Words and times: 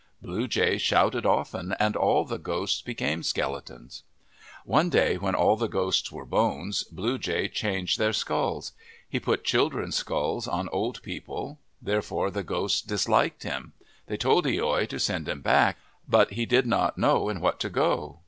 Blue 0.19 0.47
Jay 0.47 0.79
shouted 0.79 1.27
often 1.27 1.75
and 1.79 1.95
all 1.95 2.25
the 2.25 2.39
ghosts 2.39 2.81
became 2.81 3.21
skeletons. 3.21 4.01
One 4.65 4.89
day 4.89 5.15
when 5.19 5.35
all 5.35 5.55
the 5.55 5.67
ghosts 5.67 6.11
were 6.11 6.25
bones, 6.25 6.83
Blue 6.85 7.19
Jay 7.19 7.41
9 7.43 7.51
6 7.51 7.51
OF 7.51 7.51
THE 7.51 7.51
PACIFIC 7.51 7.61
NORTHWEST 7.61 7.61
changed 7.75 7.99
their 7.99 8.13
skulls. 8.13 8.71
He 9.07 9.19
put 9.19 9.43
children's 9.43 9.95
skulls 9.97 10.47
on 10.47 10.69
old 10.69 11.03
people. 11.03 11.59
Therefore 11.83 12.31
the 12.31 12.41
ghosts 12.41 12.81
disliked 12.81 13.43
him. 13.43 13.73
They 14.07 14.17
told 14.17 14.47
loi 14.47 14.87
to 14.87 14.99
send 14.99 15.29
him 15.29 15.41
back. 15.41 15.77
But 16.09 16.31
he 16.31 16.47
did 16.47 16.65
not 16.65 16.97
know 16.97 17.29
in 17.29 17.39
what 17.39 17.59
to 17.59 17.69
go. 17.69 18.17